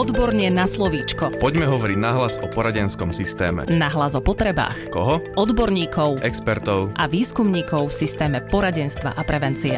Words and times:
Odborne 0.00 0.48
na 0.48 0.64
slovíčko. 0.64 1.36
Poďme 1.36 1.68
hovoriť 1.68 1.98
nahlas 2.00 2.40
o 2.40 2.48
poradenskom 2.48 3.12
systéme. 3.12 3.68
Nahlas 3.68 4.16
o 4.16 4.24
potrebách. 4.24 4.88
Koho? 4.88 5.20
Odborníkov. 5.36 6.24
Expertov. 6.24 6.96
A 6.96 7.04
výskumníkov 7.04 7.92
v 7.92 8.08
systéme 8.08 8.40
poradenstva 8.40 9.12
a 9.12 9.20
prevencie. 9.28 9.76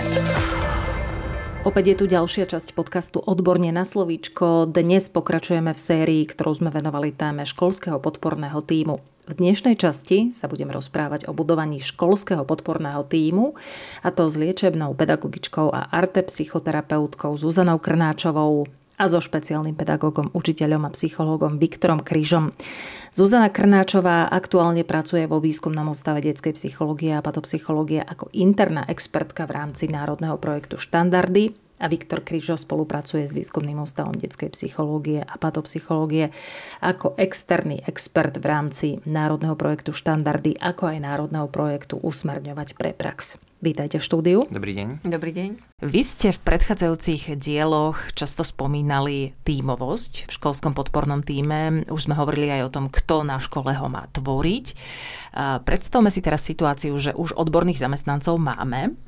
Opäť 1.66 1.84
je 1.90 1.96
tu 1.98 2.04
ďalšia 2.06 2.46
časť 2.46 2.70
podcastu 2.70 3.18
Odborne 3.18 3.74
na 3.74 3.82
slovíčko. 3.82 4.70
Dnes 4.70 5.10
pokračujeme 5.10 5.74
v 5.74 5.80
sérii, 5.82 6.22
ktorú 6.22 6.54
sme 6.54 6.70
venovali 6.70 7.10
téme 7.10 7.42
školského 7.42 7.98
podporného 7.98 8.62
týmu. 8.62 9.02
V 9.26 9.32
dnešnej 9.34 9.74
časti 9.74 10.30
sa 10.30 10.46
budem 10.46 10.70
rozprávať 10.70 11.26
o 11.26 11.34
budovaní 11.34 11.82
školského 11.82 12.46
podporného 12.46 13.02
týmu, 13.10 13.58
a 14.06 14.14
to 14.14 14.30
s 14.30 14.38
liečebnou 14.38 14.94
pedagogičkou 14.94 15.74
a 15.74 15.90
arte 15.90 16.22
psychoterapeutkou 16.22 17.34
Zuzanou 17.34 17.82
Krnáčovou 17.82 18.70
a 19.02 19.10
so 19.10 19.18
špeciálnym 19.18 19.74
pedagógom, 19.74 20.30
učiteľom 20.30 20.86
a 20.86 20.94
psychológom 20.94 21.58
Viktorom 21.58 22.06
Kryžom. 22.06 22.54
Zuzana 23.10 23.50
Krnáčová 23.50 24.30
aktuálne 24.30 24.86
pracuje 24.86 25.26
vo 25.26 25.42
výskumnom 25.42 25.90
ústave 25.90 26.22
detskej 26.22 26.54
psychológie 26.54 27.10
a 27.10 27.18
patopsychológie 27.18 27.98
ako 27.98 28.30
interná 28.30 28.86
expertka 28.86 29.50
v 29.50 29.58
rámci 29.58 29.90
národného 29.90 30.38
projektu 30.38 30.78
Štandardy 30.78 31.50
a 31.82 31.90
Viktor 31.90 32.22
Kryžo 32.22 32.54
spolupracuje 32.54 33.26
s 33.26 33.34
výskumným 33.34 33.82
ústavom 33.82 34.14
detskej 34.14 34.54
psychológie 34.54 35.18
a 35.18 35.34
patopsychológie 35.34 36.30
ako 36.78 37.18
externý 37.18 37.82
expert 37.82 38.38
v 38.38 38.46
rámci 38.46 38.88
národného 39.02 39.58
projektu 39.58 39.90
Štandardy, 39.90 40.62
ako 40.62 40.94
aj 40.94 40.98
národného 41.02 41.50
projektu 41.50 41.98
Usmerňovať 41.98 42.78
pre 42.78 42.94
prax. 42.94 43.42
Vítajte 43.62 44.02
v 44.02 44.06
štúdiu. 44.10 44.38
Dobrý 44.50 44.74
deň. 44.74 45.06
Dobrý 45.06 45.30
deň. 45.30 45.78
Vy 45.86 46.02
ste 46.02 46.34
v 46.34 46.42
predchádzajúcich 46.50 47.38
dieloch 47.38 48.10
často 48.10 48.42
spomínali 48.42 49.38
tímovosť 49.46 50.26
v 50.26 50.30
školskom 50.34 50.74
podpornom 50.74 51.22
týme. 51.22 51.86
Už 51.86 52.10
sme 52.10 52.18
hovorili 52.18 52.50
aj 52.50 52.66
o 52.66 52.72
tom, 52.74 52.90
kto 52.90 53.22
na 53.22 53.38
škole 53.38 53.70
ho 53.70 53.86
má 53.86 54.10
tvoriť. 54.10 54.74
Predstavme 55.62 56.10
si 56.10 56.18
teraz 56.18 56.42
situáciu, 56.42 56.90
že 56.98 57.14
už 57.14 57.38
odborných 57.38 57.78
zamestnancov 57.78 58.34
máme. 58.34 58.98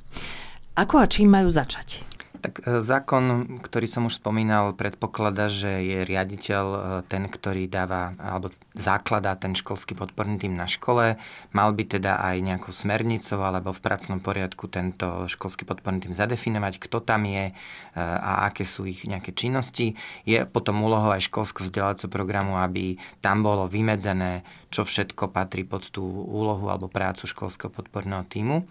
Ako 0.78 1.02
a 1.02 1.10
čím 1.10 1.34
majú 1.34 1.50
začať? 1.50 2.06
Tak 2.44 2.60
e, 2.60 2.84
zákon, 2.84 3.56
ktorý 3.64 3.88
som 3.88 4.04
už 4.04 4.20
spomínal, 4.20 4.76
predpokladá, 4.76 5.48
že 5.48 5.80
je 5.80 6.04
riaditeľ 6.04 6.64
e, 6.68 6.78
ten, 7.08 7.24
ktorý 7.24 7.72
dáva 7.72 8.12
alebo 8.20 8.52
základá 8.76 9.32
ten 9.40 9.56
školský 9.56 9.96
podporný 9.96 10.36
tým 10.36 10.52
na 10.52 10.68
škole. 10.68 11.16
Mal 11.56 11.70
by 11.72 11.84
teda 11.88 12.20
aj 12.20 12.36
nejakou 12.44 12.68
smernicou 12.76 13.40
alebo 13.40 13.72
v 13.72 13.80
pracovnom 13.80 14.20
poriadku 14.20 14.68
tento 14.68 15.24
školský 15.24 15.64
podporný 15.64 16.04
tým 16.04 16.12
zadefinovať, 16.12 16.84
kto 16.84 17.00
tam 17.00 17.24
je 17.24 17.48
e, 17.48 17.52
a 17.96 18.44
aké 18.52 18.68
sú 18.68 18.84
ich 18.84 19.08
nejaké 19.08 19.32
činnosti. 19.32 19.96
Je 20.28 20.44
potom 20.44 20.84
úlohou 20.84 21.16
aj 21.16 21.24
školského 21.24 21.64
vzdelávacieho 21.64 22.12
programu, 22.12 22.60
aby 22.60 23.00
tam 23.24 23.40
bolo 23.40 23.64
vymedzené, 23.72 24.44
čo 24.68 24.84
všetko 24.84 25.32
patrí 25.32 25.64
pod 25.64 25.88
tú 25.88 26.04
úlohu 26.28 26.68
alebo 26.68 26.92
prácu 26.92 27.24
školského 27.24 27.72
podporného 27.72 28.28
týmu. 28.28 28.68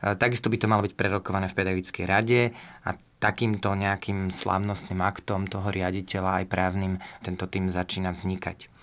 Takisto 0.00 0.52
by 0.52 0.56
to 0.60 0.66
malo 0.70 0.84
byť 0.84 0.94
prerokované 0.94 1.50
v 1.50 1.56
pedagogickej 1.56 2.04
rade 2.04 2.40
a 2.84 2.94
takýmto 3.16 3.72
nejakým 3.72 4.28
slávnostným 4.28 5.00
aktom 5.00 5.48
toho 5.48 5.72
riaditeľa 5.72 6.44
aj 6.44 6.52
právnym 6.52 7.00
tento 7.24 7.48
tým 7.48 7.72
začína 7.72 8.12
vznikať. 8.12 8.75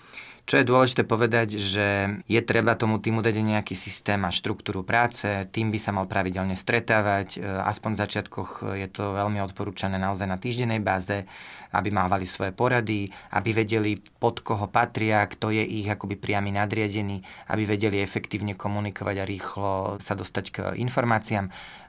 Čo 0.44 0.60
je 0.60 0.68
dôležité 0.68 1.08
povedať, 1.08 1.56
že 1.56 2.20
je 2.28 2.40
treba 2.44 2.76
tomu 2.76 3.00
týmu 3.00 3.24
dať 3.24 3.32
nejaký 3.40 3.72
systém 3.72 4.20
a 4.28 4.30
štruktúru 4.30 4.84
práce, 4.84 5.24
tým 5.48 5.72
by 5.72 5.80
sa 5.80 5.96
mal 5.96 6.04
pravidelne 6.04 6.52
stretávať, 6.52 7.40
e, 7.40 7.48
aspoň 7.64 7.90
v 7.96 8.00
začiatkoch 8.04 8.50
je 8.76 8.88
to 8.92 9.16
veľmi 9.16 9.40
odporúčané 9.40 9.96
naozaj 9.96 10.28
na 10.28 10.36
týždennej 10.36 10.84
báze, 10.84 11.24
aby 11.72 11.88
mávali 11.88 12.28
svoje 12.28 12.52
porady, 12.52 13.08
aby 13.32 13.50
vedeli, 13.56 13.96
pod 13.96 14.44
koho 14.44 14.68
patria, 14.68 15.24
kto 15.24 15.48
je 15.48 15.64
ich 15.64 15.88
akoby 15.88 16.20
priamy 16.20 16.52
nadriadený, 16.52 17.24
aby 17.48 17.64
vedeli 17.64 18.04
efektívne 18.04 18.52
komunikovať 18.52 19.16
a 19.16 19.24
rýchlo 19.24 19.70
sa 19.96 20.12
dostať 20.12 20.44
k 20.52 20.56
informáciám 20.76 21.48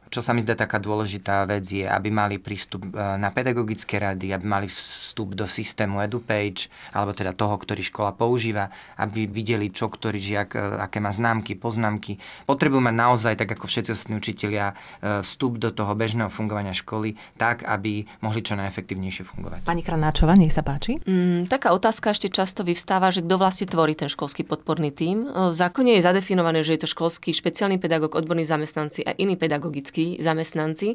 čo 0.09 0.21
sa 0.21 0.31
mi 0.31 0.45
zdá 0.45 0.55
taká 0.55 0.77
dôležitá 0.77 1.43
vec 1.49 1.65
je, 1.65 1.85
aby 1.85 2.09
mali 2.13 2.37
prístup 2.37 2.85
e, 2.87 2.89
na 2.95 3.29
pedagogické 3.33 3.97
rady, 3.97 4.31
aby 4.31 4.45
mali 4.45 4.67
vstup 4.69 5.33
do 5.33 5.49
systému 5.49 5.99
EduPage, 6.05 6.69
alebo 6.93 7.11
teda 7.11 7.33
toho, 7.33 7.57
ktorý 7.57 7.81
škola 7.81 8.13
používa, 8.13 8.69
aby 9.01 9.25
videli, 9.25 9.73
čo 9.73 9.89
ktorý 9.89 10.17
žiak, 10.21 10.49
e, 10.55 10.59
aké 10.85 11.01
má 11.01 11.09
známky, 11.09 11.57
poznámky. 11.57 12.21
Potrebujú 12.45 12.81
mať 12.81 12.95
naozaj, 12.95 13.33
tak 13.39 13.49
ako 13.57 13.65
všetci 13.65 13.89
ostatní 13.91 14.15
učitelia, 14.21 14.73
e, 15.01 15.23
vstup 15.25 15.57
do 15.57 15.73
toho 15.73 15.91
bežného 15.97 16.29
fungovania 16.29 16.75
školy, 16.75 17.17
tak, 17.35 17.65
aby 17.65 18.05
mohli 18.21 18.41
čo 18.45 18.53
najefektívnejšie 18.55 19.23
fungovať. 19.25 19.59
Pani 19.65 19.81
Kranáčová, 19.81 20.37
nech 20.37 20.53
sa 20.53 20.61
páči. 20.61 21.01
Mm, 21.03 21.49
taká 21.49 21.73
otázka 21.73 22.13
ešte 22.13 22.29
často 22.29 22.61
vyvstáva, 22.61 23.09
že 23.09 23.25
kto 23.25 23.35
vlastne 23.41 23.67
tvorí 23.67 23.97
ten 23.97 24.07
školský 24.07 24.45
podporný 24.45 24.93
tím. 24.93 25.27
V 25.27 25.55
zákone 25.55 25.97
je 25.97 26.05
zadefinované, 26.05 26.61
že 26.61 26.77
je 26.77 26.85
to 26.85 26.89
školský 26.91 27.33
špeciálny 27.33 27.81
pedagóg, 27.81 28.13
odborní 28.13 28.45
zamestnanci 28.45 29.03
a 29.07 29.11
iní 29.17 29.35
pedagogickí 29.35 29.94
pedagogickí 29.95 30.19
zamestnanci. 30.19 30.89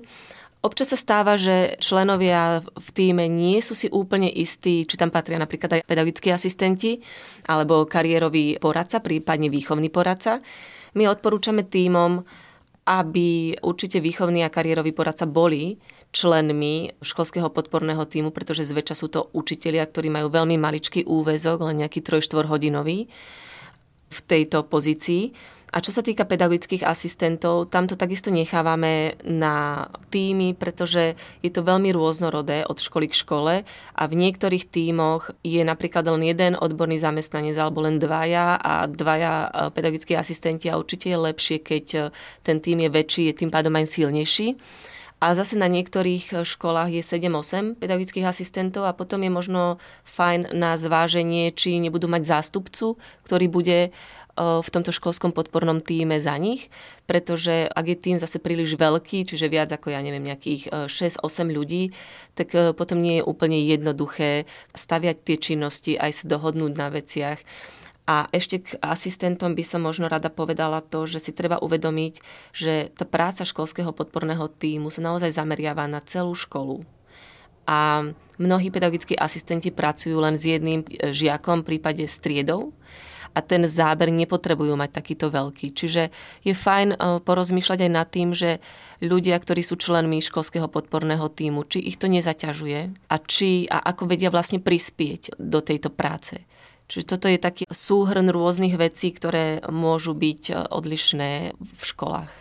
Občas 0.60 0.92
sa 0.92 0.98
stáva, 1.00 1.40
že 1.40 1.80
členovia 1.80 2.60
v 2.60 2.88
týme 2.92 3.24
nie 3.32 3.64
sú 3.64 3.72
si 3.72 3.88
úplne 3.88 4.28
istí, 4.28 4.84
či 4.84 5.00
tam 5.00 5.08
patria 5.08 5.40
napríklad 5.40 5.80
aj 5.80 5.88
pedagogickí 5.88 6.28
asistenti 6.28 7.00
alebo 7.48 7.88
kariérový 7.88 8.60
poradca, 8.60 9.00
prípadne 9.00 9.48
výchovný 9.48 9.88
poradca. 9.88 10.36
My 10.92 11.08
odporúčame 11.08 11.64
týmom, 11.64 12.20
aby 12.84 13.56
určite 13.64 14.04
výchovný 14.04 14.44
a 14.44 14.52
kariérový 14.52 14.92
poradca 14.92 15.24
boli 15.24 15.80
členmi 16.12 16.92
školského 17.00 17.48
podporného 17.48 18.04
týmu, 18.04 18.28
pretože 18.28 18.68
zväčša 18.68 18.94
sú 18.98 19.08
to 19.08 19.32
učitelia, 19.32 19.88
ktorí 19.88 20.12
majú 20.12 20.28
veľmi 20.28 20.60
maličký 20.60 21.08
úvezok, 21.08 21.72
len 21.72 21.86
nejaký 21.86 22.04
3-4 22.04 22.52
hodinový 22.52 23.08
v 24.10 24.20
tejto 24.28 24.66
pozícii 24.68 25.32
a 25.70 25.78
čo 25.78 25.94
sa 25.94 26.02
týka 26.02 26.26
pedagogických 26.26 26.82
asistentov, 26.82 27.70
tam 27.70 27.86
to 27.86 27.94
takisto 27.94 28.34
nechávame 28.34 29.14
na 29.22 29.86
týmy, 30.10 30.58
pretože 30.58 31.14
je 31.46 31.50
to 31.54 31.62
veľmi 31.62 31.94
rôznorodé 31.94 32.66
od 32.66 32.82
školy 32.82 33.06
k 33.06 33.14
škole 33.14 33.54
a 33.94 34.02
v 34.10 34.14
niektorých 34.18 34.66
týmoch 34.66 35.30
je 35.46 35.62
napríklad 35.62 36.10
len 36.10 36.26
jeden 36.26 36.58
odborný 36.58 36.98
zamestnanec 36.98 37.54
alebo 37.54 37.86
len 37.86 38.02
dvaja 38.02 38.58
a 38.58 38.90
dvaja 38.90 39.34
e, 39.46 39.48
pedagogickí 39.70 40.18
asistenti 40.18 40.66
a 40.66 40.74
určite 40.74 41.06
je 41.06 41.18
lepšie, 41.18 41.56
keď 41.62 41.86
e, 41.94 42.00
ten 42.42 42.58
tým 42.58 42.82
je 42.82 42.90
väčší, 42.90 43.22
je 43.30 43.46
tým 43.46 43.54
pádom 43.54 43.70
aj 43.78 43.94
silnejší. 43.94 44.58
A 45.20 45.36
zase 45.36 45.60
na 45.60 45.68
niektorých 45.68 46.24
e, 46.32 46.48
školách 46.48 46.96
je 46.96 47.04
7-8 47.04 47.76
pedagogických 47.76 48.24
asistentov 48.24 48.88
a 48.88 48.96
potom 48.96 49.20
je 49.20 49.28
možno 49.28 49.62
fajn 50.08 50.56
na 50.56 50.80
zváženie, 50.80 51.52
či 51.52 51.76
nebudú 51.76 52.08
mať 52.08 52.24
zástupcu, 52.24 52.96
ktorý 53.28 53.46
bude 53.52 53.92
v 54.40 54.68
tomto 54.72 54.88
školskom 54.88 55.36
podpornom 55.36 55.84
týme 55.84 56.16
za 56.16 56.32
nich, 56.40 56.72
pretože 57.04 57.68
ak 57.68 57.84
je 57.92 57.96
tým 57.98 58.16
zase 58.16 58.40
príliš 58.40 58.80
veľký, 58.80 59.28
čiže 59.28 59.52
viac 59.52 59.68
ako 59.68 59.92
ja 59.92 60.00
neviem 60.00 60.24
nejakých 60.24 60.88
6-8 60.88 61.20
ľudí, 61.52 61.92
tak 62.32 62.56
potom 62.72 63.04
nie 63.04 63.20
je 63.20 63.26
úplne 63.28 63.60
jednoduché 63.60 64.48
staviať 64.72 65.16
tie 65.28 65.36
činnosti, 65.36 65.92
aj 66.00 66.24
sa 66.24 66.24
dohodnúť 66.32 66.72
na 66.72 66.88
veciach. 66.88 67.44
A 68.10 68.26
ešte 68.34 68.64
k 68.64 68.74
asistentom 68.82 69.54
by 69.54 69.62
som 69.62 69.86
možno 69.86 70.10
rada 70.10 70.32
povedala 70.32 70.82
to, 70.82 71.06
že 71.06 71.20
si 71.20 71.32
treba 71.36 71.62
uvedomiť, 71.62 72.14
že 72.50 72.90
tá 72.90 73.06
práca 73.06 73.46
školského 73.46 73.94
podporného 73.94 74.50
týmu 74.50 74.90
sa 74.90 75.04
naozaj 75.04 75.30
zameriava 75.30 75.86
na 75.86 76.02
celú 76.02 76.34
školu. 76.34 76.82
A 77.70 78.10
mnohí 78.34 78.72
pedagogickí 78.72 79.14
asistenti 79.14 79.70
pracujú 79.70 80.18
len 80.18 80.34
s 80.34 80.42
jedným 80.42 80.82
e, 80.82 81.14
žiakom, 81.14 81.62
v 81.62 81.76
prípade 81.76 82.02
striedou 82.10 82.74
a 83.32 83.40
ten 83.40 83.62
záber 83.66 84.10
nepotrebujú 84.10 84.74
mať 84.74 84.90
takýto 84.90 85.30
veľký. 85.30 85.72
Čiže 85.72 86.10
je 86.42 86.54
fajn 86.54 86.88
e, 86.94 86.96
porozmýšľať 87.22 87.78
aj 87.86 87.90
nad 87.92 88.08
tým, 88.10 88.34
že 88.34 88.58
ľudia, 89.00 89.38
ktorí 89.38 89.62
sú 89.62 89.78
členmi 89.78 90.20
školského 90.20 90.66
podporného 90.66 91.26
týmu, 91.30 91.64
či 91.66 91.80
ich 91.80 91.96
to 91.96 92.10
nezaťažuje 92.10 93.10
a 93.10 93.16
či 93.22 93.70
a 93.70 93.78
ako 93.80 94.10
vedia 94.10 94.28
vlastne 94.28 94.58
prispieť 94.58 95.38
do 95.38 95.62
tejto 95.62 95.88
práce. 95.88 96.42
Čiže 96.90 97.06
toto 97.06 97.30
je 97.30 97.38
taký 97.38 97.64
súhrn 97.70 98.26
rôznych 98.34 98.74
vecí, 98.74 99.14
ktoré 99.14 99.62
môžu 99.70 100.10
byť 100.10 100.42
e, 100.50 100.54
odlišné 100.74 101.54
v 101.54 101.82
školách. 101.86 102.32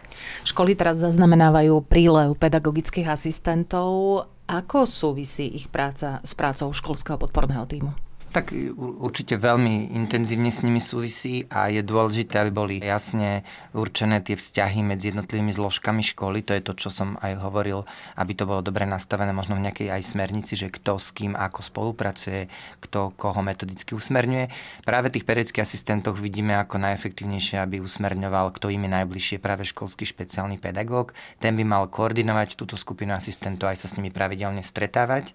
Školy 0.41 0.73
teraz 0.73 0.97
zaznamenávajú 1.05 1.85
prílev 1.85 2.33
pedagogických 2.33 3.13
asistentov. 3.13 4.25
Ako 4.49 4.89
súvisí 4.89 5.45
ich 5.45 5.69
práca 5.69 6.17
s 6.25 6.33
prácou 6.33 6.73
školského 6.73 7.21
podporného 7.21 7.69
týmu? 7.69 8.08
Tak 8.29 8.53
určite 9.01 9.41
veľmi 9.41 9.89
intenzívne 9.97 10.53
s 10.53 10.61
nimi 10.61 10.77
súvisí 10.77 11.49
a 11.49 11.73
je 11.73 11.81
dôležité, 11.81 12.37
aby 12.37 12.51
boli 12.53 12.75
jasne 12.77 13.41
určené 13.73 14.21
tie 14.21 14.37
vzťahy 14.37 14.85
medzi 14.85 15.09
jednotlivými 15.09 15.49
zložkami 15.49 16.05
školy. 16.05 16.45
To 16.45 16.53
je 16.53 16.61
to, 16.61 16.77
čo 16.77 16.93
som 16.93 17.17
aj 17.25 17.41
hovoril, 17.41 17.89
aby 18.21 18.37
to 18.37 18.45
bolo 18.45 18.61
dobre 18.61 18.85
nastavené 18.85 19.33
možno 19.33 19.57
v 19.57 19.65
nejakej 19.65 19.89
aj 19.89 20.13
smernici, 20.13 20.53
že 20.53 20.69
kto 20.69 21.01
s 21.01 21.09
kým 21.09 21.33
ako 21.33 21.65
spolupracuje, 21.65 22.53
kto 22.85 23.17
koho 23.17 23.41
metodicky 23.41 23.97
usmerňuje. 23.97 24.53
Práve 24.85 25.09
tých 25.09 25.25
periodických 25.25 25.65
asistentoch 25.65 26.21
vidíme 26.21 26.53
ako 26.61 26.77
najefektívnejšie, 26.85 27.57
aby 27.57 27.81
usmerňoval, 27.81 28.53
kto 28.53 28.69
im 28.69 28.85
je 28.85 28.91
najbližšie 28.93 29.37
práve 29.41 29.65
školský 29.65 30.05
špeciálny 30.05 30.61
pedagóg. 30.61 31.17
Ten 31.41 31.57
by 31.57 31.65
mal 31.65 31.89
koordinovať 31.89 32.61
túto 32.61 32.77
skupinu 32.77 33.17
asistentov 33.17 33.73
aj 33.73 33.81
sa 33.81 33.87
s 33.89 33.97
nimi 33.97 34.13
pravidelne 34.13 34.61
stretávať 34.61 35.33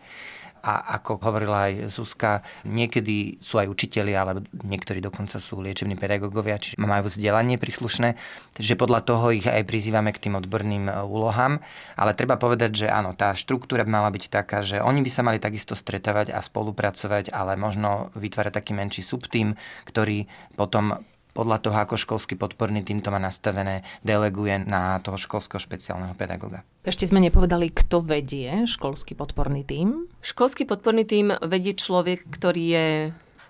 a 0.65 0.97
ako 0.97 1.21
hovorila 1.21 1.69
aj 1.69 1.93
Zuzka, 1.93 2.41
niekedy 2.65 3.37
sú 3.37 3.61
aj 3.61 3.69
učitelia, 3.69 4.25
alebo 4.25 4.49
niektorí 4.65 5.05
dokonca 5.05 5.37
sú 5.37 5.61
liečební 5.61 6.01
pedagógovia, 6.01 6.57
čiže 6.57 6.81
majú 6.81 7.13
vzdelanie 7.13 7.61
príslušné, 7.61 8.17
takže 8.57 8.81
podľa 8.81 9.05
toho 9.05 9.29
ich 9.37 9.45
aj 9.45 9.61
prizývame 9.69 10.17
k 10.17 10.25
tým 10.25 10.41
odborným 10.41 10.89
e, 10.89 10.93
úlohám. 11.05 11.61
Ale 12.01 12.17
treba 12.17 12.41
povedať, 12.41 12.85
že 12.85 12.87
áno, 12.89 13.13
tá 13.13 13.37
štruktúra 13.37 13.85
mala 13.85 14.09
byť 14.09 14.25
taká, 14.33 14.65
že 14.65 14.81
oni 14.81 15.05
by 15.05 15.11
sa 15.13 15.21
mali 15.21 15.37
takisto 15.37 15.77
stretávať 15.77 16.33
a 16.33 16.41
spolupracovať, 16.41 17.29
ale 17.29 17.61
možno 17.61 18.09
vytvárať 18.17 18.53
taký 18.57 18.73
menší 18.73 19.05
subtým, 19.05 19.53
ktorý 19.85 20.25
potom 20.57 20.97
podľa 21.35 21.59
toho, 21.61 21.77
ako 21.77 21.99
školský 21.99 22.39
podporný 22.39 22.87
tým 22.87 23.03
to 23.03 23.11
má 23.11 23.19
nastavené, 23.19 23.83
deleguje 24.07 24.63
na 24.63 25.03
toho 25.03 25.19
školského 25.19 25.59
špeciálneho 25.59 26.15
pedagóga. 26.15 26.63
Ešte 26.87 27.11
sme 27.11 27.19
nepovedali, 27.19 27.75
kto 27.75 28.01
vedie 28.01 28.65
školský 28.71 29.19
podporný 29.19 29.67
tím. 29.67 30.07
Školský 30.23 30.65
podporný 30.65 31.03
tím 31.03 31.35
vedie 31.43 31.75
človek, 31.75 32.25
ktorý 32.31 32.65
je 32.65 32.87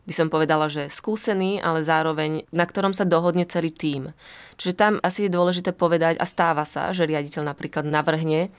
by 0.05 0.13
som 0.13 0.29
povedala, 0.29 0.69
že 0.69 0.93
skúsený, 0.93 1.65
ale 1.65 1.81
zároveň 1.81 2.45
na 2.53 2.69
ktorom 2.69 2.93
sa 2.93 3.09
dohodne 3.09 3.49
celý 3.49 3.73
tím. 3.73 4.13
Čiže 4.61 4.77
tam 4.77 4.93
asi 5.01 5.27
je 5.27 5.33
dôležité 5.33 5.73
povedať, 5.73 6.21
a 6.21 6.29
stáva 6.29 6.69
sa, 6.69 6.93
že 6.93 7.09
riaditeľ 7.09 7.49
napríklad 7.49 7.89
navrhne 7.89 8.53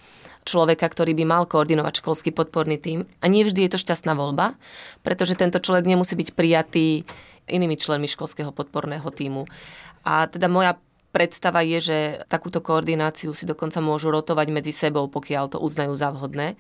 človeka, 0.46 0.86
ktorý 0.90 1.18
by 1.18 1.26
mal 1.26 1.44
koordinovať 1.50 2.02
školský 2.02 2.30
podporný 2.34 2.78
tím. 2.78 3.06
A 3.22 3.30
nie 3.30 3.46
vždy 3.46 3.66
je 3.66 3.72
to 3.78 3.82
šťastná 3.82 4.14
voľba, 4.14 4.58
pretože 5.02 5.38
tento 5.38 5.62
človek 5.62 5.86
nemusí 5.86 6.14
byť 6.18 6.30
prijatý 6.34 7.06
inými 7.50 7.78
členmi 7.78 8.10
školského 8.10 8.50
podporného 8.52 9.06
týmu. 9.10 9.46
A 10.06 10.30
teda 10.30 10.50
moja 10.50 10.78
predstava 11.16 11.64
je, 11.64 11.80
že 11.80 11.98
takúto 12.28 12.60
koordináciu 12.60 13.32
si 13.32 13.48
dokonca 13.48 13.80
môžu 13.80 14.12
rotovať 14.12 14.48
medzi 14.52 14.76
sebou, 14.76 15.08
pokiaľ 15.08 15.56
to 15.56 15.58
uznajú 15.64 15.96
za 15.96 16.12
vhodné. 16.12 16.60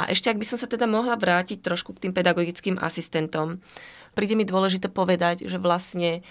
A 0.00 0.10
ešte 0.10 0.32
ak 0.32 0.40
by 0.40 0.46
som 0.48 0.58
sa 0.58 0.66
teda 0.66 0.90
mohla 0.90 1.14
vrátiť 1.14 1.62
trošku 1.62 1.94
k 1.94 2.08
tým 2.08 2.12
pedagogickým 2.16 2.80
asistentom, 2.82 3.62
príde 4.18 4.34
mi 4.34 4.42
dôležité 4.42 4.90
povedať, 4.90 5.46
že 5.46 5.62
vlastne 5.62 6.26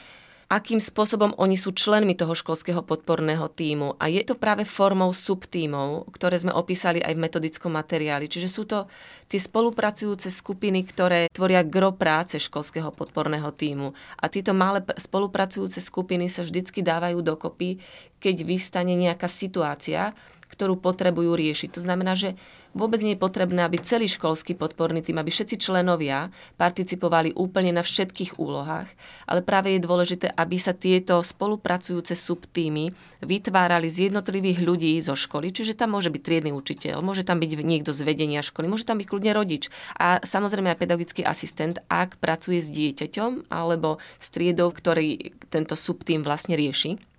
akým 0.51 0.83
spôsobom 0.83 1.31
oni 1.39 1.55
sú 1.55 1.71
členmi 1.71 2.11
toho 2.11 2.35
školského 2.35 2.83
podporného 2.83 3.47
týmu. 3.47 3.95
A 3.95 4.11
je 4.11 4.19
to 4.27 4.35
práve 4.35 4.67
formou 4.67 5.15
subtímov, 5.15 6.11
ktoré 6.11 6.35
sme 6.35 6.51
opísali 6.51 6.99
aj 6.99 7.15
v 7.15 7.23
metodickom 7.23 7.71
materiáli. 7.71 8.27
Čiže 8.27 8.49
sú 8.51 8.67
to 8.67 8.91
tie 9.31 9.39
spolupracujúce 9.39 10.27
skupiny, 10.27 10.83
ktoré 10.83 11.31
tvoria 11.31 11.63
gro 11.63 11.95
práce 11.95 12.35
školského 12.35 12.91
podporného 12.91 13.47
týmu. 13.55 13.95
A 14.19 14.27
tieto 14.27 14.51
malé 14.51 14.83
spolupracujúce 14.99 15.79
skupiny 15.79 16.27
sa 16.27 16.43
vždycky 16.43 16.83
dávajú 16.83 17.23
dokopy, 17.23 17.79
keď 18.19 18.35
vyvstane 18.43 18.91
nejaká 18.99 19.31
situácia, 19.31 20.11
ktorú 20.51 20.75
potrebujú 20.75 21.31
riešiť. 21.31 21.79
To 21.79 21.81
znamená, 21.81 22.19
že 22.19 22.35
Vôbec 22.71 23.03
nie 23.03 23.19
je 23.19 23.23
potrebné, 23.23 23.67
aby 23.67 23.83
celý 23.83 24.07
školský 24.07 24.55
podporný 24.55 25.03
tým, 25.03 25.19
aby 25.19 25.27
všetci 25.27 25.59
členovia 25.59 26.31
participovali 26.55 27.35
úplne 27.35 27.75
na 27.75 27.83
všetkých 27.83 28.39
úlohách, 28.39 28.87
ale 29.27 29.43
práve 29.43 29.75
je 29.75 29.83
dôležité, 29.83 30.31
aby 30.31 30.55
sa 30.55 30.71
tieto 30.71 31.19
spolupracujúce 31.19 32.15
subtýmy 32.15 32.95
vytvárali 33.27 33.91
z 33.91 34.07
jednotlivých 34.07 34.63
ľudí 34.63 34.95
zo 35.03 35.19
školy, 35.19 35.51
čiže 35.51 35.75
tam 35.75 35.99
môže 35.99 36.07
byť 36.07 36.21
triedny 36.23 36.55
učiteľ, 36.55 37.03
môže 37.03 37.27
tam 37.27 37.43
byť 37.43 37.59
niekto 37.59 37.91
z 37.91 38.07
vedenia 38.07 38.39
školy, 38.39 38.71
môže 38.71 38.87
tam 38.87 39.03
byť 39.03 39.07
kľudne 39.11 39.35
rodič 39.35 39.67
a 39.99 40.23
samozrejme 40.23 40.71
aj 40.71 40.79
pedagogický 40.79 41.27
asistent, 41.27 41.83
ak 41.91 42.23
pracuje 42.23 42.63
s 42.63 42.71
dieťaťom 42.71 43.51
alebo 43.51 43.99
s 44.15 44.31
triedou, 44.31 44.71
ktorý 44.71 45.35
tento 45.51 45.75
subtým 45.75 46.23
vlastne 46.23 46.55
rieši. 46.55 47.10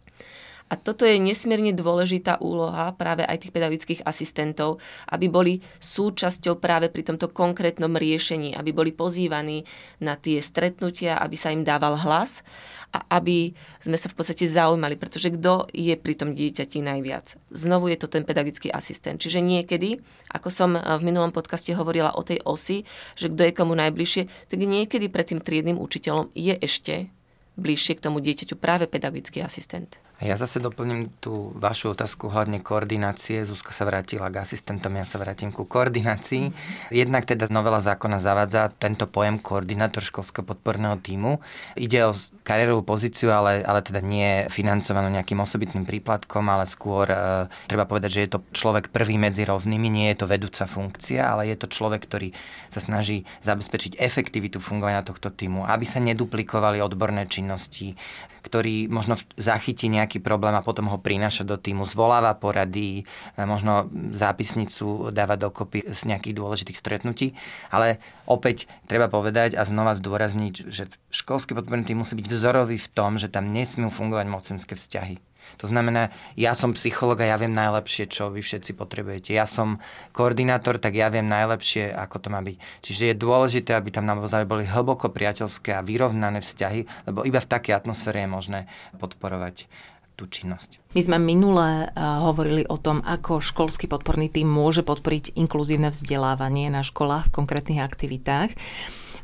A 0.73 0.81
toto 0.81 1.05
je 1.05 1.21
nesmierne 1.21 1.77
dôležitá 1.77 2.41
úloha 2.41 2.97
práve 2.97 3.29
aj 3.29 3.45
tých 3.45 3.53
pedagogických 3.53 4.09
asistentov, 4.09 4.81
aby 5.13 5.29
boli 5.29 5.61
súčasťou 5.77 6.57
práve 6.57 6.89
pri 6.89 7.13
tomto 7.13 7.29
konkrétnom 7.29 7.93
riešení, 7.93 8.57
aby 8.57 8.73
boli 8.73 8.89
pozývaní 8.97 9.69
na 10.01 10.17
tie 10.17 10.41
stretnutia, 10.41 11.21
aby 11.21 11.37
sa 11.37 11.53
im 11.53 11.61
dával 11.61 12.01
hlas 12.01 12.41
a 12.89 13.05
aby 13.21 13.53
sme 13.85 14.01
sa 14.01 14.09
v 14.09 14.17
podstate 14.17 14.49
zaujímali, 14.49 14.97
pretože 14.97 15.29
kto 15.37 15.69
je 15.77 15.93
pri 15.93 16.15
tom 16.17 16.33
dieťati 16.33 16.81
najviac. 16.81 17.37
Znovu 17.53 17.93
je 17.93 18.01
to 18.01 18.09
ten 18.09 18.25
pedagogický 18.25 18.73
asistent. 18.73 19.21
Čiže 19.21 19.45
niekedy, 19.45 20.01
ako 20.33 20.49
som 20.49 20.81
v 20.81 21.05
minulom 21.05 21.37
podcaste 21.37 21.77
hovorila 21.77 22.17
o 22.17 22.25
tej 22.25 22.41
osi, 22.49 22.89
že 23.21 23.29
kto 23.29 23.45
je 23.45 23.53
komu 23.53 23.77
najbližšie, 23.77 24.49
tak 24.49 24.57
niekedy 24.57 25.13
pred 25.13 25.37
tým 25.37 25.45
triednym 25.45 25.77
učiteľom 25.77 26.33
je 26.33 26.57
ešte 26.57 27.13
bližšie 27.61 28.01
k 28.01 28.05
tomu 28.09 28.25
dieťaťu 28.25 28.57
práve 28.57 28.89
pedagogický 28.89 29.45
asistent. 29.45 30.01
Ja 30.23 30.39
zase 30.39 30.63
doplním 30.63 31.11
tú 31.19 31.51
vašu 31.59 31.99
otázku 31.99 32.31
hľadne 32.31 32.63
koordinácie. 32.63 33.43
Zuzka 33.43 33.75
sa 33.75 33.83
vrátila 33.83 34.31
k 34.31 34.47
asistentom, 34.47 34.95
ja 34.95 35.03
sa 35.03 35.19
vrátim 35.19 35.51
ku 35.51 35.67
koordinácii. 35.67 36.55
Jednak 36.95 37.27
teda 37.27 37.51
novela 37.51 37.83
zákona 37.83 38.23
zavádza 38.23 38.71
tento 38.79 39.11
pojem 39.11 39.43
koordinátor 39.43 39.99
školského 40.07 40.47
podporného 40.47 40.95
týmu. 41.03 41.43
Ide 41.75 42.07
o 42.07 42.15
kariérovú 42.47 42.87
pozíciu, 42.87 43.35
ale, 43.35 43.67
ale 43.67 43.83
teda 43.83 43.99
nie 43.99 44.47
financovanú 44.47 45.11
nejakým 45.11 45.43
osobitným 45.43 45.87
príplatkom, 45.87 46.47
ale 46.51 46.71
skôr 46.71 47.11
e, 47.11 47.47
treba 47.67 47.87
povedať, 47.87 48.11
že 48.11 48.23
je 48.23 48.31
to 48.35 48.39
človek 48.55 48.91
prvý 48.91 49.19
medzi 49.19 49.47
rovnými, 49.47 49.87
nie 49.91 50.07
je 50.15 50.23
to 50.23 50.31
vedúca 50.31 50.67
funkcia, 50.67 51.23
ale 51.23 51.51
je 51.51 51.57
to 51.59 51.71
človek, 51.71 52.03
ktorý 52.03 52.35
sa 52.67 52.83
snaží 52.83 53.27
zabezpečiť 53.47 53.99
efektivitu 53.99 54.59
fungovania 54.59 55.07
tohto 55.07 55.31
týmu, 55.31 55.67
aby 55.67 55.87
sa 55.87 56.03
neduplikovali 56.03 56.83
odborné 56.83 57.31
činnosti, 57.31 57.95
ktorý 58.43 58.91
možno 58.91 59.17
zachytí 59.39 59.87
nejaký 59.89 60.19
problém 60.19 60.53
a 60.53 60.67
potom 60.67 60.91
ho 60.91 60.99
prináša 60.99 61.47
do 61.47 61.55
týmu, 61.57 61.87
zvoláva 61.87 62.35
porady, 62.35 63.03
e, 63.03 63.43
možno 63.47 63.89
zápisnicu 64.13 65.15
dáva 65.15 65.39
dokopy 65.39 65.87
z 65.89 66.01
nejakých 66.11 66.37
dôležitých 66.37 66.79
stretnutí. 66.79 67.39
Ale 67.71 68.03
opäť 68.27 68.69
treba 68.91 69.07
povedať 69.07 69.55
a 69.55 69.63
znova 69.63 69.95
zdôrazniť, 69.95 70.55
že 70.69 70.91
školský 71.15 71.55
podporný 71.55 71.87
tým 71.87 72.03
musí 72.03 72.19
byť 72.19 72.27
vzorový 72.29 72.77
v 72.77 72.89
tom, 72.93 73.17
že 73.17 73.31
tam 73.31 73.55
nesmú 73.55 73.89
fungovať 73.89 74.27
mocenské 74.29 74.75
vzťahy 74.75 75.32
to 75.61 75.71
znamená, 75.71 76.11
ja 76.35 76.53
som 76.59 76.75
psycholog 76.75 77.23
a 77.23 77.31
ja 77.31 77.37
viem 77.39 77.55
najlepšie, 77.55 78.11
čo 78.11 78.33
vy 78.33 78.43
všetci 78.43 78.75
potrebujete. 78.75 79.31
Ja 79.31 79.47
som 79.47 79.79
koordinátor, 80.11 80.83
tak 80.83 80.99
ja 80.99 81.07
viem 81.13 81.29
najlepšie, 81.31 81.93
ako 81.95 82.17
to 82.19 82.29
má 82.33 82.43
byť. 82.43 82.57
Čiže 82.83 83.03
je 83.13 83.15
dôležité, 83.15 83.79
aby 83.79 83.95
tam 83.95 84.11
naozaj 84.11 84.49
boli 84.49 84.67
hlboko 84.67 85.13
priateľské 85.13 85.79
a 85.79 85.87
vyrovnané 85.87 86.43
vzťahy, 86.43 87.11
lebo 87.11 87.23
iba 87.23 87.39
v 87.39 87.51
takej 87.51 87.79
atmosfére 87.79 88.25
je 88.25 88.31
možné 88.31 88.61
podporovať 88.99 89.71
tú 90.13 90.29
činnosť. 90.29 90.77
My 90.93 91.01
sme 91.01 91.17
minule 91.17 91.89
hovorili 91.97 92.69
o 92.69 92.77
tom, 92.77 93.01
ako 93.01 93.41
školský 93.41 93.89
podporný 93.89 94.29
tým 94.29 94.45
môže 94.45 94.85
podporiť 94.85 95.41
inkluzívne 95.41 95.89
vzdelávanie 95.89 96.69
na 96.69 96.85
školách 96.85 97.33
v 97.33 97.35
konkrétnych 97.41 97.81
aktivitách. 97.81 98.53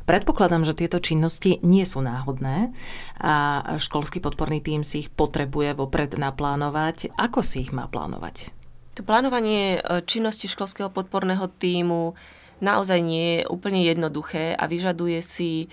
Predpokladám, 0.09 0.65
že 0.65 0.73
tieto 0.73 0.97
činnosti 0.97 1.61
nie 1.61 1.85
sú 1.85 2.01
náhodné 2.01 2.73
a 3.21 3.61
školský 3.77 4.17
podporný 4.17 4.57
tým 4.57 4.81
si 4.81 5.05
ich 5.05 5.09
potrebuje 5.13 5.77
vopred 5.77 6.17
naplánovať. 6.17 7.13
Ako 7.13 7.45
si 7.45 7.69
ich 7.69 7.69
má 7.69 7.85
plánovať? 7.85 8.49
To 8.97 9.05
plánovanie 9.05 9.77
e, 9.77 10.01
činnosti 10.09 10.49
školského 10.49 10.89
podporného 10.89 11.45
týmu 11.61 12.17
naozaj 12.57 13.05
nie 13.05 13.45
je 13.45 13.53
úplne 13.53 13.85
jednoduché 13.85 14.57
a 14.57 14.65
vyžaduje 14.65 15.21
si 15.21 15.69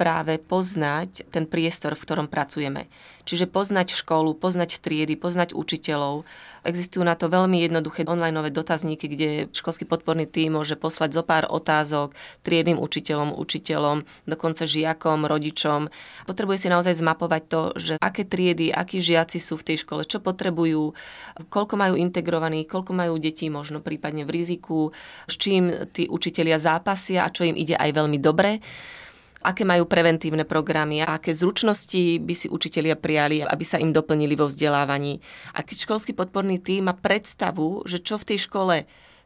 práve 0.00 0.40
poznať 0.40 1.28
ten 1.28 1.44
priestor, 1.44 1.92
v 1.92 2.00
ktorom 2.08 2.26
pracujeme. 2.32 2.88
Čiže 3.28 3.52
poznať 3.52 3.92
školu, 3.92 4.32
poznať 4.32 4.80
triedy, 4.80 5.12
poznať 5.12 5.52
učiteľov. 5.52 6.24
Existujú 6.64 7.04
na 7.04 7.12
to 7.12 7.28
veľmi 7.28 7.60
jednoduché 7.60 8.08
online 8.08 8.48
dotazníky, 8.48 9.12
kde 9.12 9.28
školský 9.52 9.84
podporný 9.84 10.24
tým 10.24 10.56
môže 10.56 10.80
poslať 10.80 11.20
zo 11.20 11.22
pár 11.22 11.44
otázok 11.52 12.16
triednym 12.40 12.80
učiteľom, 12.80 13.36
učiteľom, 13.36 14.08
dokonca 14.24 14.64
žiakom, 14.64 15.28
rodičom. 15.28 15.92
Potrebuje 16.24 16.64
si 16.64 16.68
naozaj 16.72 16.96
zmapovať 16.96 17.42
to, 17.44 17.62
že 17.76 17.94
aké 18.00 18.24
triedy, 18.24 18.72
akí 18.72 19.04
žiaci 19.04 19.36
sú 19.36 19.60
v 19.60 19.68
tej 19.68 19.84
škole, 19.84 20.08
čo 20.08 20.24
potrebujú, 20.24 20.96
koľko 21.52 21.74
majú 21.76 21.94
integrovaných, 22.00 22.72
koľko 22.72 22.96
majú 22.96 23.20
detí 23.20 23.52
možno 23.52 23.84
prípadne 23.84 24.24
v 24.24 24.32
riziku, 24.32 24.96
s 25.28 25.36
čím 25.36 25.68
tí 25.92 26.08
učitelia 26.08 26.56
zápasia 26.56 27.28
a 27.28 27.32
čo 27.32 27.44
im 27.44 27.60
ide 27.60 27.76
aj 27.76 27.90
veľmi 27.92 28.16
dobre 28.16 28.64
aké 29.40 29.64
majú 29.64 29.88
preventívne 29.88 30.44
programy, 30.44 31.00
aké 31.00 31.32
zručnosti 31.32 32.20
by 32.20 32.34
si 32.36 32.46
učitelia 32.52 32.96
prijali, 32.96 33.40
aby 33.40 33.64
sa 33.64 33.80
im 33.80 33.92
doplnili 33.92 34.36
vo 34.36 34.48
vzdelávaní. 34.48 35.20
A 35.56 35.64
keď 35.64 35.88
školský 35.88 36.12
podporný 36.12 36.60
tým 36.60 36.88
má 36.88 36.94
predstavu, 36.96 37.84
že 37.88 38.00
čo 38.00 38.20
v 38.20 38.28
tej 38.34 38.38
škole 38.48 38.76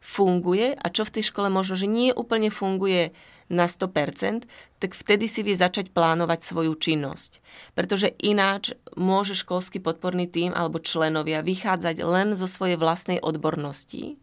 funguje 0.04 0.76
a 0.76 0.86
čo 0.92 1.02
v 1.08 1.14
tej 1.18 1.24
škole 1.32 1.48
možno, 1.48 1.74
že 1.74 1.88
nie 1.88 2.12
úplne 2.12 2.52
funguje 2.52 3.16
na 3.48 3.68
100%, 3.68 4.44
tak 4.80 4.90
vtedy 4.92 5.28
si 5.28 5.44
vie 5.44 5.56
začať 5.56 5.92
plánovať 5.92 6.40
svoju 6.44 6.76
činnosť. 6.76 7.40
Pretože 7.76 8.12
ináč 8.20 8.76
môže 8.96 9.36
školský 9.36 9.80
podporný 9.80 10.28
tým 10.28 10.52
alebo 10.52 10.80
členovia 10.80 11.44
vychádzať 11.44 11.96
len 12.04 12.36
zo 12.36 12.48
svojej 12.48 12.76
vlastnej 12.80 13.20
odbornosti 13.20 14.16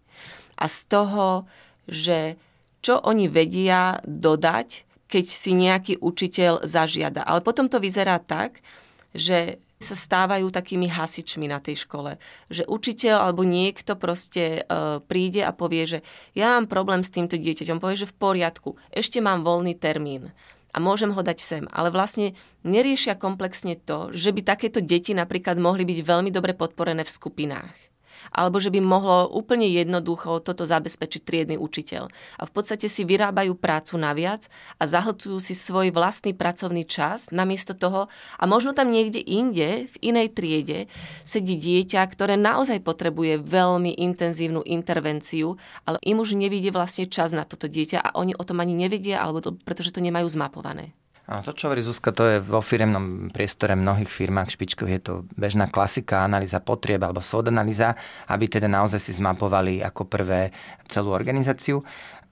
a 0.61 0.65
z 0.69 0.79
toho, 0.89 1.45
že 1.89 2.37
čo 2.81 2.97
oni 3.01 3.29
vedia 3.29 4.01
dodať 4.05 4.85
keď 5.11 5.25
si 5.27 5.51
nejaký 5.51 5.99
učiteľ 5.99 6.63
zažiada. 6.63 7.27
Ale 7.27 7.43
potom 7.43 7.67
to 7.67 7.83
vyzerá 7.83 8.15
tak, 8.23 8.63
že 9.11 9.59
sa 9.81 9.97
stávajú 9.97 10.53
takými 10.53 10.87
hasičmi 10.87 11.49
na 11.49 11.59
tej 11.59 11.83
škole. 11.83 12.15
Že 12.47 12.69
učiteľ 12.69 13.27
alebo 13.27 13.43
niekto 13.43 13.97
proste 13.97 14.61
e, 14.61 15.01
príde 15.03 15.41
a 15.41 15.51
povie, 15.51 15.83
že 15.89 15.99
ja 16.37 16.55
mám 16.55 16.69
problém 16.69 17.01
s 17.01 17.11
týmto 17.11 17.35
dieťaťom. 17.35 17.81
Povie, 17.81 17.99
že 17.99 18.07
v 18.07 18.15
poriadku, 18.15 18.77
ešte 18.93 19.19
mám 19.19 19.41
voľný 19.41 19.73
termín 19.75 20.31
a 20.71 20.77
môžem 20.79 21.11
ho 21.11 21.19
dať 21.19 21.37
sem. 21.41 21.65
Ale 21.73 21.91
vlastne 21.91 22.37
neriešia 22.63 23.17
komplexne 23.17 23.75
to, 23.75 24.13
že 24.15 24.31
by 24.31 24.45
takéto 24.45 24.79
deti 24.79 25.11
napríklad 25.11 25.59
mohli 25.59 25.83
byť 25.83 25.99
veľmi 26.05 26.29
dobre 26.31 26.55
podporené 26.55 27.03
v 27.03 27.11
skupinách 27.11 27.90
alebo 28.29 28.61
že 28.61 28.69
by 28.69 28.77
mohlo 28.77 29.25
úplne 29.33 29.65
jednoducho 29.65 30.37
toto 30.45 30.69
zabezpečiť 30.69 31.21
triedny 31.25 31.57
učiteľ. 31.57 32.13
A 32.37 32.43
v 32.45 32.51
podstate 32.53 32.85
si 32.85 33.01
vyrábajú 33.01 33.57
prácu 33.57 33.97
naviac 33.97 34.45
a 34.77 34.85
zahlcujú 34.85 35.41
si 35.41 35.57
svoj 35.57 35.89
vlastný 35.89 36.37
pracovný 36.37 36.85
čas 36.85 37.33
namiesto 37.33 37.73
toho 37.73 38.05
a 38.37 38.43
možno 38.45 38.77
tam 38.77 38.93
niekde 38.93 39.19
inde, 39.23 39.89
v 39.89 39.95
inej 40.13 40.37
triede, 40.37 40.79
sedí 41.25 41.57
dieťa, 41.57 42.05
ktoré 42.05 42.37
naozaj 42.37 42.85
potrebuje 42.85 43.41
veľmi 43.41 43.97
intenzívnu 43.97 44.61
intervenciu, 44.67 45.57
ale 45.87 45.97
im 46.05 46.21
už 46.21 46.37
nevidie 46.37 46.69
vlastne 46.69 47.09
čas 47.09 47.33
na 47.33 47.47
toto 47.47 47.65
dieťa 47.65 47.97
a 48.03 48.13
oni 48.19 48.37
o 48.37 48.43
tom 48.45 48.61
ani 48.61 48.77
nevedia, 48.77 49.23
alebo 49.23 49.41
to, 49.41 49.55
pretože 49.55 49.95
to 49.95 50.03
nemajú 50.03 50.27
zmapované. 50.29 50.93
Áno, 51.29 51.45
to, 51.45 51.53
čo 51.53 51.69
hovorí 51.69 51.85
Zuzka, 51.85 52.09
to 52.11 52.25
je 52.27 52.37
vo 52.41 52.59
firemnom 52.59 53.29
priestore 53.29 53.77
mnohých 53.77 54.09
firmách 54.09 54.51
špičkových, 54.51 54.95
je 54.99 55.03
to 55.05 55.13
bežná 55.37 55.69
klasika, 55.69 56.25
analýza 56.25 56.59
potrieb 56.59 56.99
alebo 57.05 57.21
SWOT 57.21 57.53
analýza, 57.53 57.93
aby 58.27 58.49
teda 58.49 58.65
naozaj 58.65 58.99
si 58.99 59.13
zmapovali 59.15 59.79
ako 59.85 60.09
prvé 60.09 60.51
celú 60.89 61.13
organizáciu. 61.13 61.85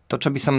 To, 0.10 0.18
čo 0.18 0.34
by 0.34 0.40
som 0.42 0.56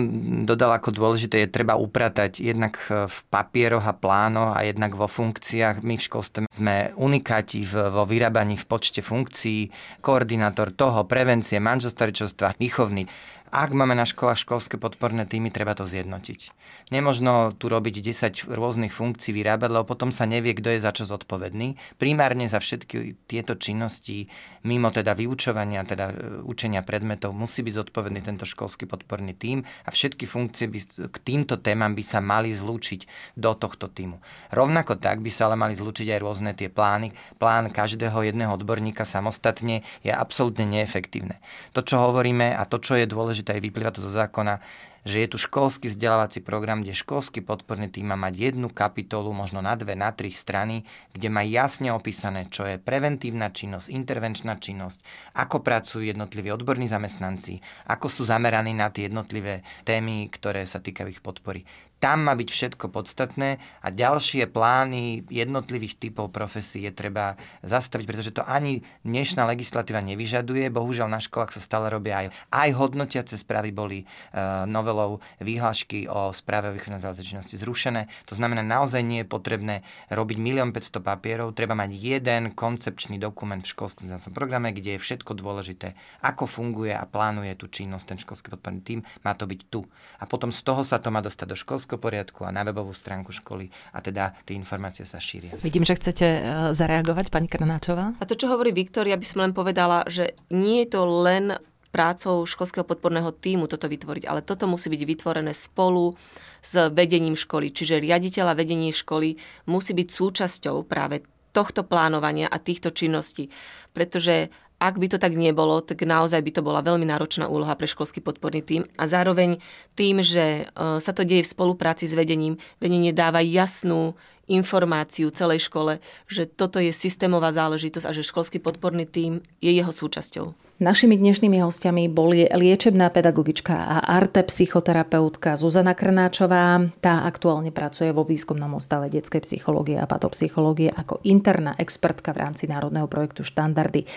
dodal 0.46 0.70
ako 0.70 0.94
dôležité, 0.94 1.42
je 1.42 1.50
treba 1.50 1.75
upratať 1.75 2.38
jednak 2.38 2.78
v 2.87 3.16
papieroch 3.34 3.82
a 3.82 3.99
plánoch 3.99 4.54
a 4.54 4.62
jednak 4.62 4.94
vo 4.94 5.10
funkciách. 5.10 5.82
My 5.82 5.99
v 5.99 6.06
školstve 6.06 6.46
sme 6.46 6.94
unikáti 6.94 7.66
vo 7.66 8.06
vyrábaní 8.06 8.54
v 8.54 8.68
počte 8.70 9.02
funkcií, 9.02 9.75
koordinátor 10.06 10.70
toho, 10.70 11.02
prevencie, 11.02 11.58
manželstva, 11.58 12.54
výchovný. 12.62 13.10
Ak 13.50 13.75
máme 13.75 13.99
na 13.99 14.07
školách 14.07 14.47
školské 14.47 14.78
podporné 14.78 15.26
týmy, 15.26 15.50
treba 15.50 15.75
to 15.75 15.83
zjednotiť. 15.83 16.54
Nemožno 16.95 17.50
tu 17.50 17.66
robiť 17.66 17.99
10 17.99 18.47
rôznych 18.47 18.95
funkcií 18.95 19.35
vyrábať, 19.35 19.75
lebo 19.75 19.90
potom 19.90 20.14
sa 20.14 20.23
nevie, 20.23 20.54
kto 20.54 20.71
je 20.71 20.78
za 20.78 20.95
čo 20.95 21.02
zodpovedný. 21.02 21.75
Primárne 21.99 22.47
za 22.47 22.62
všetky 22.62 23.26
tieto 23.26 23.59
činnosti, 23.59 24.30
mimo 24.62 24.95
teda 24.95 25.19
vyučovania, 25.19 25.83
teda 25.83 26.07
e, 26.11 26.14
učenia 26.47 26.87
predmetov, 26.87 27.35
musí 27.35 27.66
byť 27.66 27.75
zodpovedný 27.75 28.23
tento 28.23 28.47
školský 28.47 28.87
podporný 28.87 29.35
tím 29.35 29.66
a 29.83 29.90
všetky 29.90 30.30
funkcie 30.30 30.71
by, 30.71 31.11
k 31.11 31.16
týmto 31.19 31.59
témam 31.59 31.99
by 31.99 32.07
sa 32.07 32.23
mali 32.23 32.54
zlúčiť 32.54 33.35
do 33.35 33.50
tohto 33.59 33.90
týmu. 33.90 34.23
Rovnako 34.54 34.95
tak 35.02 35.26
by 35.26 35.30
sa 35.35 35.50
ale 35.50 35.59
mali 35.59 35.75
zlúčiť 35.75 36.07
aj 36.14 36.23
rôzne 36.23 36.54
tie 36.54 36.71
plány. 36.71 37.11
Plán 37.42 37.75
každého 37.75 38.23
jedného 38.23 38.54
odborníka 38.54 39.02
samostatne 39.02 39.83
je 40.07 40.14
absolútne 40.14 40.71
neefektívne. 40.71 41.42
To, 41.75 41.83
čo 41.83 41.99
hovoríme 41.99 42.54
a 42.54 42.62
to, 42.62 42.78
čo 42.78 42.95
je 42.95 43.11
dôležité, 43.11 43.39
dôležité 43.40 43.56
aj 43.56 43.64
vyplýva 43.64 43.90
to 43.90 44.04
zo 44.04 44.12
zákona, 44.12 44.61
že 45.04 45.25
je 45.25 45.28
tu 45.30 45.37
školský 45.40 45.88
vzdelávací 45.88 46.45
program, 46.45 46.85
kde 46.85 46.97
školský 46.97 47.40
podporný 47.40 47.88
tým 47.88 48.12
má 48.12 48.16
mať 48.16 48.52
jednu 48.52 48.69
kapitolu, 48.69 49.33
možno 49.33 49.64
na 49.64 49.76
dve, 49.76 49.97
na 49.97 50.12
tri 50.12 50.28
strany, 50.28 50.85
kde 51.12 51.28
má 51.33 51.40
jasne 51.47 51.92
opísané, 51.92 52.49
čo 52.52 52.69
je 52.69 52.76
preventívna 52.76 53.49
činnosť, 53.49 53.88
intervenčná 53.92 54.61
činnosť, 54.61 55.04
ako 55.37 55.64
pracujú 55.64 56.04
jednotliví 56.04 56.52
odborní 56.52 56.88
zamestnanci, 56.88 57.61
ako 57.88 58.07
sú 58.12 58.23
zameraní 58.28 58.76
na 58.76 58.92
tie 58.92 59.09
jednotlivé 59.09 59.64
témy, 59.88 60.28
ktoré 60.28 60.64
sa 60.69 60.83
týkajú 60.83 61.09
ich 61.09 61.25
podpory. 61.25 61.64
Tam 62.00 62.25
má 62.25 62.33
byť 62.33 62.49
všetko 62.49 62.88
podstatné 62.88 63.61
a 63.85 63.88
ďalšie 63.92 64.49
plány 64.49 65.28
jednotlivých 65.28 66.00
typov 66.00 66.33
profesí 66.33 66.80
je 66.88 66.92
treba 66.97 67.37
zastaviť, 67.61 68.07
pretože 68.09 68.33
to 68.33 68.40
ani 68.40 68.80
dnešná 69.04 69.45
legislatíva 69.45 70.00
nevyžaduje. 70.00 70.73
Bohužiaľ 70.73 71.12
na 71.12 71.21
školách 71.21 71.52
sa 71.52 71.61
stále 71.61 71.92
robia 71.92 72.25
aj, 72.25 72.26
aj 72.49 72.69
hodnotiace 72.73 73.37
správy 73.37 73.76
boli 73.76 74.09
uh, 74.09 74.64
novelou 74.90 75.23
výhlášky 75.38 76.11
o 76.11 76.35
správe 76.35 76.70
o 76.70 76.75
výchovnej 76.75 76.99
činnosti 77.23 77.54
zrušené. 77.54 78.11
To 78.26 78.35
znamená, 78.35 78.66
naozaj 78.66 79.06
nie 79.06 79.23
je 79.23 79.28
potrebné 79.30 79.87
robiť 80.11 80.35
1 80.42 80.75
500 80.75 80.99
papierov, 80.99 81.54
treba 81.54 81.78
mať 81.78 81.94
jeden 81.94 82.42
koncepčný 82.59 83.23
dokument 83.23 83.62
v 83.62 83.70
školskom 83.70 84.11
programe, 84.35 84.75
kde 84.75 84.99
je 84.99 85.00
všetko 85.00 85.38
dôležité, 85.38 85.94
ako 86.26 86.50
funguje 86.50 86.90
a 86.90 87.06
plánuje 87.06 87.54
tú 87.54 87.70
činnosť 87.70 88.04
ten 88.11 88.18
školský 88.18 88.50
podporný 88.50 88.82
tým, 88.82 89.00
má 89.23 89.38
to 89.38 89.47
byť 89.47 89.61
tu. 89.70 89.87
A 90.18 90.26
potom 90.26 90.50
z 90.50 90.59
toho 90.66 90.82
sa 90.82 90.99
to 90.99 91.14
má 91.14 91.23
dostať 91.23 91.47
do 91.47 91.56
školského 91.56 92.02
poriadku 92.02 92.42
a 92.42 92.50
na 92.50 92.66
webovú 92.66 92.90
stránku 92.90 93.30
školy 93.30 93.70
a 93.94 94.02
teda 94.02 94.35
tie 94.42 94.59
informácie 94.59 95.06
sa 95.06 95.23
šíria. 95.23 95.54
Vidím, 95.62 95.87
že 95.87 95.94
chcete 95.94 96.26
e, 96.26 96.40
zareagovať, 96.75 97.30
pani 97.30 97.47
Krnáčová. 97.47 98.18
A 98.18 98.25
to, 98.26 98.35
čo 98.35 98.50
hovorí 98.50 98.75
Viktor, 98.75 99.06
ja 99.06 99.14
by 99.14 99.26
som 99.26 99.38
len 99.47 99.54
povedala, 99.54 100.02
že 100.11 100.35
nie 100.50 100.82
je 100.82 100.99
to 100.99 101.06
len 101.06 101.61
prácou 101.90 102.47
školského 102.47 102.87
podporného 102.87 103.35
týmu 103.35 103.66
toto 103.66 103.90
vytvoriť, 103.90 104.25
ale 104.30 104.47
toto 104.47 104.70
musí 104.70 104.90
byť 104.90 105.02
vytvorené 105.02 105.52
spolu 105.54 106.14
s 106.62 106.90
vedením 106.94 107.35
školy. 107.35 107.75
Čiže 107.75 108.02
riaditeľ 108.02 108.54
a 108.54 108.59
vedenie 108.59 108.94
školy 108.94 109.37
musí 109.66 109.92
byť 109.94 110.09
súčasťou 110.09 110.87
práve 110.87 111.26
tohto 111.50 111.82
plánovania 111.82 112.47
a 112.47 112.62
týchto 112.62 112.94
činností. 112.94 113.50
Pretože 113.90 114.54
ak 114.80 114.97
by 114.97 115.12
to 115.12 115.18
tak 115.20 115.37
nebolo, 115.37 115.85
tak 115.85 116.00
naozaj 116.09 116.40
by 116.40 116.50
to 116.56 116.64
bola 116.64 116.80
veľmi 116.80 117.04
náročná 117.04 117.52
úloha 117.52 117.76
pre 117.76 117.85
školský 117.85 118.25
podporný 118.25 118.64
tým. 118.64 118.82
A 118.97 119.04
zároveň 119.04 119.61
tým, 119.92 120.25
že 120.25 120.64
e, 120.64 120.97
sa 121.04 121.12
to 121.12 121.20
deje 121.20 121.44
v 121.44 121.52
spolupráci 121.52 122.09
s 122.09 122.16
vedením, 122.16 122.56
vedenie 122.80 123.12
dáva 123.12 123.44
jasnú 123.44 124.16
informáciu 124.49 125.28
celej 125.37 125.68
škole, 125.68 126.00
že 126.32 126.49
toto 126.49 126.80
je 126.80 126.97
systémová 126.97 127.52
záležitosť 127.52 128.09
a 128.09 128.16
že 128.16 128.25
školský 128.25 128.59
podporný 128.59 129.04
tým 129.04 129.44
je 129.61 129.68
jeho 129.68 129.92
súčasťou. 129.92 130.70
Našimi 130.80 131.20
dnešnými 131.20 131.60
hostiami 131.60 132.08
boli 132.08 132.49
liečebná 132.49 133.12
pedagogička 133.12 133.76
a 133.76 134.00
arte 134.00 134.40
psychoterapeutka 134.40 135.52
Zuzana 135.52 135.92
Krnáčová. 135.92 136.80
Tá 137.04 137.28
aktuálne 137.28 137.68
pracuje 137.68 138.08
vo 138.16 138.25
výskumnom 138.25 138.72
ústave 138.72 139.12
detskej 139.12 139.44
psychológie 139.44 140.00
a 140.00 140.08
patopsychológie 140.08 140.88
ako 140.88 141.20
interná 141.20 141.76
expertka 141.76 142.32
v 142.32 142.49
rámci 142.49 142.64
národného 142.64 143.04
projektu 143.12 143.44
Štandardy. 143.44 144.08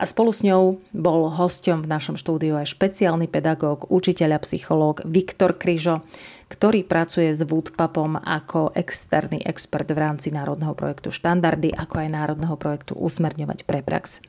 A 0.00 0.08
spolu 0.08 0.32
s 0.32 0.40
ňou 0.40 0.80
bol 0.96 1.28
hosťom 1.28 1.84
v 1.84 1.90
našom 1.92 2.16
štúdiu 2.16 2.56
aj 2.56 2.72
špeciálny 2.72 3.28
pedagóg, 3.28 3.84
učiteľ 3.92 4.40
a 4.40 4.44
psychológ 4.44 5.04
Viktor 5.04 5.52
Kryžo 5.52 6.00
ktorý 6.46 6.86
pracuje 6.86 7.34
s 7.34 7.42
Woodpapom 7.42 8.22
ako 8.22 8.70
externý 8.78 9.42
expert 9.42 9.90
v 9.90 9.98
rámci 9.98 10.30
národného 10.30 10.78
projektu 10.78 11.10
Štandardy, 11.10 11.74
ako 11.74 12.06
aj 12.06 12.08
národného 12.14 12.54
projektu 12.54 12.94
Usmerňovať 12.94 13.66
pre 13.66 13.82
prax. 13.82 14.22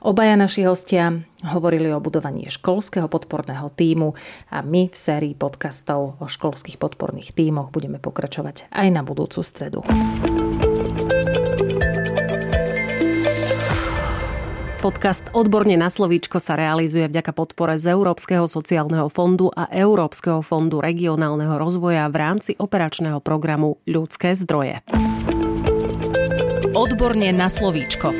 Obaja 0.00 0.32
naši 0.40 0.64
hostia 0.64 1.27
hovorili 1.46 1.92
o 1.94 2.02
budovaní 2.02 2.50
školského 2.50 3.06
podporného 3.06 3.70
týmu 3.70 4.14
a 4.50 4.62
my 4.64 4.90
v 4.90 4.96
sérii 4.96 5.34
podcastov 5.38 6.18
o 6.18 6.26
školských 6.26 6.80
podporných 6.80 7.30
týmoch 7.36 7.70
budeme 7.70 8.02
pokračovať 8.02 8.70
aj 8.74 8.88
na 8.90 9.06
budúcu 9.06 9.40
stredu. 9.46 9.80
Podcast 14.78 15.26
Odborne 15.34 15.74
na 15.74 15.90
slovíčko 15.90 16.38
sa 16.38 16.54
realizuje 16.54 17.10
vďaka 17.10 17.34
podpore 17.34 17.82
z 17.82 17.98
Európskeho 17.98 18.46
sociálneho 18.46 19.10
fondu 19.10 19.50
a 19.50 19.66
Európskeho 19.74 20.38
fondu 20.38 20.78
regionálneho 20.78 21.58
rozvoja 21.58 22.06
v 22.06 22.14
rámci 22.14 22.54
operačného 22.54 23.18
programu 23.18 23.82
Ľudské 23.90 24.38
zdroje. 24.38 24.78
Odborne 26.78 27.34
na 27.34 27.50
slovíčko. 27.50 28.14